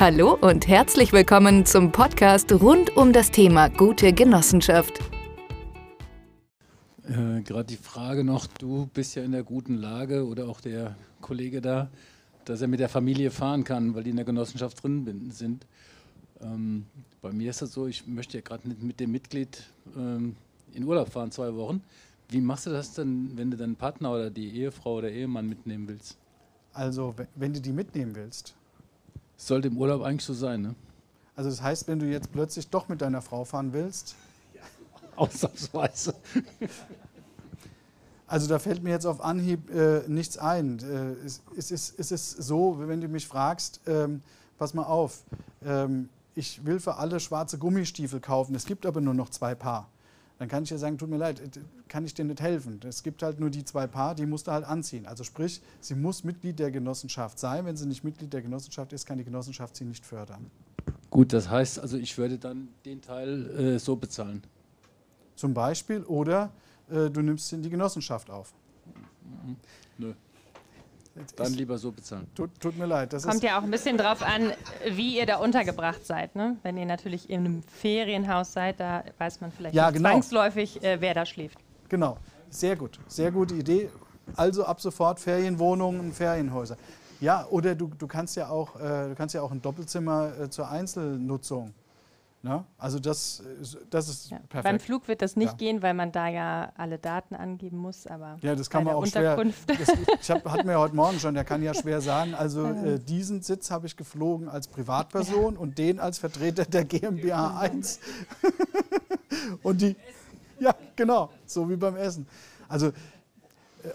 Hallo 0.00 0.32
und 0.40 0.66
herzlich 0.66 1.12
willkommen 1.12 1.66
zum 1.66 1.92
Podcast 1.92 2.50
rund 2.54 2.96
um 2.96 3.12
das 3.12 3.30
Thema 3.30 3.68
gute 3.68 4.14
Genossenschaft. 4.14 4.98
Äh, 7.06 7.42
Gerade 7.42 7.64
die 7.64 7.76
Frage 7.76 8.24
noch, 8.24 8.46
du 8.46 8.86
bist 8.94 9.14
ja 9.14 9.22
in 9.22 9.32
der 9.32 9.42
guten 9.42 9.74
Lage 9.74 10.26
oder 10.26 10.48
auch 10.48 10.62
der 10.62 10.96
Kollege 11.20 11.60
da, 11.60 11.90
dass 12.46 12.62
er 12.62 12.68
mit 12.68 12.80
der 12.80 12.88
Familie 12.88 13.30
fahren 13.30 13.62
kann, 13.62 13.94
weil 13.94 14.04
die 14.04 14.08
in 14.08 14.16
der 14.16 14.24
Genossenschaft 14.24 14.82
drin 14.82 15.30
sind. 15.32 15.66
Ähm, 16.40 16.86
bei 17.20 17.30
mir 17.30 17.50
ist 17.50 17.60
das 17.60 17.74
so, 17.74 17.86
ich 17.86 18.06
möchte 18.06 18.38
ja 18.38 18.42
gerade 18.42 18.66
mit, 18.66 18.82
mit 18.82 19.00
dem 19.00 19.12
Mitglied 19.12 19.64
ähm, 19.98 20.34
in 20.72 20.84
Urlaub 20.84 21.10
fahren, 21.10 21.30
zwei 21.30 21.54
Wochen. 21.56 21.82
Wie 22.30 22.40
machst 22.40 22.64
du 22.64 22.70
das 22.70 22.94
denn, 22.94 23.32
wenn 23.36 23.50
du 23.50 23.58
deinen 23.58 23.76
Partner 23.76 24.12
oder 24.12 24.30
die 24.30 24.50
Ehefrau 24.60 24.94
oder 24.94 25.10
Ehemann 25.10 25.46
mitnehmen 25.46 25.88
willst? 25.88 26.16
Also, 26.72 27.14
wenn 27.34 27.52
du 27.52 27.60
die 27.60 27.72
mitnehmen 27.72 28.14
willst. 28.14 28.54
Sollte 29.40 29.68
im 29.68 29.78
Urlaub 29.78 30.02
eigentlich 30.02 30.24
so 30.24 30.34
sein, 30.34 30.60
ne? 30.60 30.74
Also, 31.34 31.48
das 31.48 31.62
heißt, 31.62 31.88
wenn 31.88 31.98
du 31.98 32.06
jetzt 32.06 32.30
plötzlich 32.30 32.68
doch 32.68 32.88
mit 32.88 33.00
deiner 33.00 33.22
Frau 33.22 33.44
fahren 33.44 33.72
willst. 33.72 34.14
Ja, 34.54 34.60
ausnahmsweise. 35.16 36.14
Also, 38.26 38.48
da 38.48 38.58
fällt 38.58 38.82
mir 38.82 38.90
jetzt 38.90 39.06
auf 39.06 39.22
Anhieb 39.22 39.70
äh, 39.70 40.02
nichts 40.08 40.36
ein. 40.36 40.78
Äh, 40.80 41.24
es, 41.24 41.40
es, 41.56 41.70
ist, 41.70 41.98
es 41.98 42.12
ist 42.12 42.30
so, 42.42 42.76
wenn 42.80 43.00
du 43.00 43.08
mich 43.08 43.26
fragst, 43.26 43.80
ähm, 43.86 44.22
pass 44.58 44.74
mal 44.74 44.84
auf, 44.84 45.24
ähm, 45.64 46.10
ich 46.34 46.64
will 46.66 46.78
für 46.78 46.96
alle 46.96 47.18
schwarze 47.18 47.56
Gummistiefel 47.56 48.20
kaufen, 48.20 48.54
es 48.54 48.66
gibt 48.66 48.84
aber 48.84 49.00
nur 49.00 49.14
noch 49.14 49.30
zwei 49.30 49.54
Paar 49.54 49.88
dann 50.40 50.48
kann 50.48 50.62
ich 50.62 50.70
dir 50.70 50.78
sagen, 50.78 50.96
tut 50.96 51.10
mir 51.10 51.18
leid, 51.18 51.42
kann 51.86 52.06
ich 52.06 52.14
dir 52.14 52.24
nicht 52.24 52.40
helfen. 52.40 52.80
Es 52.88 53.02
gibt 53.02 53.22
halt 53.22 53.38
nur 53.38 53.50
die 53.50 53.62
zwei 53.62 53.86
Paar, 53.86 54.14
die 54.14 54.24
musst 54.24 54.46
du 54.46 54.52
halt 54.52 54.64
anziehen. 54.64 55.04
Also 55.04 55.22
sprich, 55.22 55.60
sie 55.80 55.94
muss 55.94 56.24
Mitglied 56.24 56.58
der 56.58 56.70
Genossenschaft 56.70 57.38
sein. 57.38 57.66
Wenn 57.66 57.76
sie 57.76 57.86
nicht 57.86 58.04
Mitglied 58.04 58.32
der 58.32 58.40
Genossenschaft 58.40 58.94
ist, 58.94 59.04
kann 59.04 59.18
die 59.18 59.24
Genossenschaft 59.24 59.76
sie 59.76 59.84
nicht 59.84 60.06
fördern. 60.06 60.50
Gut, 61.10 61.34
das 61.34 61.50
heißt 61.50 61.78
also, 61.80 61.98
ich 61.98 62.16
würde 62.16 62.38
dann 62.38 62.68
den 62.86 63.02
Teil 63.02 63.50
äh, 63.50 63.78
so 63.78 63.96
bezahlen. 63.96 64.42
Zum 65.36 65.52
Beispiel, 65.52 66.04
oder 66.04 66.50
äh, 66.88 67.10
du 67.10 67.20
nimmst 67.20 67.48
sie 67.48 67.56
in 67.56 67.62
die 67.62 67.68
Genossenschaft 67.68 68.30
auf. 68.30 68.54
Mhm. 69.44 69.56
Nö. 69.98 70.14
Dann 71.36 71.52
lieber 71.54 71.76
so 71.76 71.90
bezahlen. 71.90 72.26
Tut, 72.34 72.50
tut 72.60 72.78
mir 72.78 72.86
leid. 72.86 73.12
Das 73.12 73.24
Kommt 73.24 73.42
ja 73.42 73.58
auch 73.58 73.62
ein 73.62 73.70
bisschen 73.70 73.96
drauf 73.96 74.22
an, 74.22 74.52
wie 74.88 75.18
ihr 75.18 75.26
da 75.26 75.36
untergebracht 75.36 76.06
seid. 76.06 76.36
Ne? 76.36 76.56
Wenn 76.62 76.76
ihr 76.76 76.86
natürlich 76.86 77.28
in 77.28 77.40
einem 77.40 77.62
Ferienhaus 77.62 78.52
seid, 78.52 78.80
da 78.80 79.04
weiß 79.18 79.40
man 79.40 79.50
vielleicht 79.52 79.74
ja, 79.74 79.90
genau. 79.90 80.10
zwangsläufig, 80.10 80.82
äh, 80.82 81.00
wer 81.00 81.14
da 81.14 81.26
schläft. 81.26 81.58
Genau, 81.88 82.16
sehr 82.48 82.76
gut. 82.76 83.00
Sehr 83.08 83.32
gute 83.32 83.54
Idee. 83.54 83.90
Also 84.36 84.64
ab 84.64 84.80
sofort 84.80 85.18
Ferienwohnungen, 85.18 86.12
Ferienhäuser. 86.12 86.76
Ja, 87.20 87.46
oder 87.50 87.74
du, 87.74 87.90
du, 87.98 88.06
kannst, 88.06 88.36
ja 88.36 88.48
auch, 88.48 88.76
äh, 88.76 89.08
du 89.08 89.14
kannst 89.16 89.34
ja 89.34 89.42
auch 89.42 89.50
ein 89.50 89.60
Doppelzimmer 89.60 90.32
äh, 90.40 90.50
zur 90.50 90.70
Einzelnutzung 90.70 91.74
Ne? 92.42 92.64
Also 92.78 92.98
das, 92.98 93.42
das 93.90 94.08
ist 94.08 94.30
ja. 94.30 94.38
perfekt. 94.38 94.64
Beim 94.64 94.80
Flug 94.80 95.08
wird 95.08 95.20
das 95.20 95.36
nicht 95.36 95.50
ja. 95.50 95.56
gehen, 95.56 95.82
weil 95.82 95.92
man 95.92 96.10
da 96.10 96.26
ja 96.26 96.72
alle 96.74 96.98
Daten 96.98 97.34
angeben 97.34 97.76
muss, 97.76 98.06
aber 98.06 98.38
ja, 98.40 98.54
das 98.54 98.70
kann 98.70 98.84
man 98.84 98.94
auch 98.94 99.06
schwer. 99.06 99.36
Das, 99.36 99.54
ich 100.22 100.30
hab, 100.30 100.50
hat 100.50 100.64
mir 100.64 100.78
heute 100.78 100.96
Morgen 100.96 101.20
schon, 101.20 101.34
der 101.34 101.44
kann 101.44 101.62
ja 101.62 101.74
schwer 101.74 102.00
sagen. 102.00 102.34
Also 102.34 102.64
äh, 102.66 102.98
diesen 102.98 103.42
Sitz 103.42 103.70
habe 103.70 103.86
ich 103.86 103.94
geflogen 103.94 104.48
als 104.48 104.68
Privatperson 104.68 105.58
und 105.58 105.76
den 105.76 106.00
als 106.00 106.18
Vertreter 106.18 106.64
der 106.64 106.86
GmbH 106.86 107.60
1. 107.60 108.00
und 109.62 109.82
die, 109.82 109.94
ja 110.60 110.74
genau, 110.96 111.28
so 111.44 111.68
wie 111.68 111.76
beim 111.76 111.96
Essen. 111.96 112.26
Also 112.70 112.86
äh, 112.86 112.92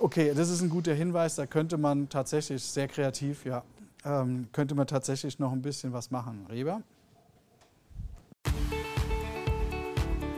okay, 0.00 0.32
das 0.34 0.48
ist 0.50 0.62
ein 0.62 0.70
guter 0.70 0.94
Hinweis. 0.94 1.36
Da 1.36 1.46
könnte 1.46 1.78
man 1.78 2.08
tatsächlich 2.08 2.64
sehr 2.64 2.88
kreativ, 2.88 3.44
ja, 3.44 3.62
ähm, 4.04 4.48
könnte 4.50 4.74
man 4.74 4.88
tatsächlich 4.88 5.38
noch 5.38 5.52
ein 5.52 5.62
bisschen 5.62 5.92
was 5.92 6.10
machen. 6.10 6.44
Reber? 6.50 6.82